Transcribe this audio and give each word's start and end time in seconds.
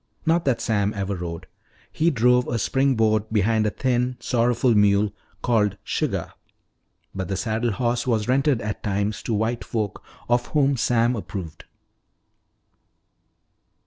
Not 0.25 0.45
that 0.45 0.59
Sam 0.59 0.95
ever 0.95 1.15
rode. 1.15 1.45
He 1.91 2.09
drove 2.09 2.47
a 2.47 2.57
spring 2.57 2.95
board 2.95 3.25
behind 3.31 3.67
a 3.67 3.69
thin, 3.69 4.17
sorrowful 4.19 4.73
mule 4.73 5.13
called 5.43 5.77
"Suggah." 5.85 6.31
But 7.13 7.27
the 7.27 7.37
saddle 7.37 7.73
horse 7.73 8.07
was 8.07 8.27
rented 8.27 8.61
at 8.63 8.81
times 8.81 9.21
to 9.21 9.33
white 9.35 9.63
folk 9.63 10.03
of 10.27 10.47
whom 10.47 10.75
Sam 10.75 11.15
approved. 11.15 11.65